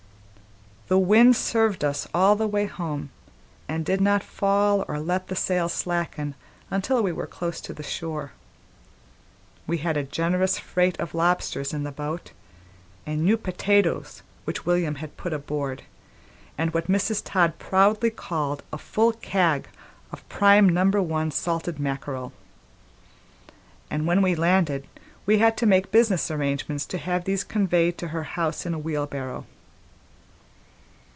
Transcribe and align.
The 0.87 0.97
wind 0.99 1.37
served 1.37 1.85
us 1.85 2.05
all 2.13 2.35
the 2.35 2.49
way 2.49 2.65
home, 2.65 3.11
and 3.69 3.85
did 3.85 4.01
not 4.01 4.21
fall 4.21 4.83
or 4.89 4.99
let 4.99 5.29
the 5.29 5.37
sail 5.37 5.69
slacken 5.69 6.35
until 6.69 7.01
we 7.01 7.13
were 7.13 7.27
close 7.27 7.61
to 7.61 7.73
the 7.73 7.81
shore. 7.81 8.33
We 9.65 9.77
had 9.77 9.95
a 9.95 10.03
generous 10.03 10.59
freight 10.59 10.99
of 10.99 11.13
lobsters 11.13 11.71
in 11.73 11.83
the 11.83 11.93
boat, 11.93 12.33
and 13.05 13.21
new 13.23 13.37
potatoes 13.37 14.21
which 14.43 14.65
William 14.65 14.95
had 14.95 15.15
put 15.15 15.31
aboard, 15.31 15.83
and 16.57 16.73
what 16.73 16.89
Mrs. 16.91 17.21
Todd 17.23 17.57
proudly 17.57 18.09
called 18.09 18.61
a 18.73 18.77
full 18.77 19.13
"kag" 19.13 19.69
of 20.11 20.27
prime 20.27 20.67
number 20.67 21.01
one 21.01 21.31
salted 21.31 21.79
mackerel; 21.79 22.33
and 23.89 24.05
when 24.07 24.21
we 24.21 24.35
landed 24.35 24.85
we 25.25 25.37
had 25.37 25.55
to 25.55 25.65
make 25.65 25.89
business 25.89 26.29
arrangements 26.29 26.85
to 26.87 26.97
have 26.97 27.23
these 27.23 27.45
conveyed 27.45 27.97
to 27.97 28.09
her 28.09 28.23
house 28.35 28.65
in 28.65 28.73
a 28.73 28.79
wheelbarrow. 28.79 29.45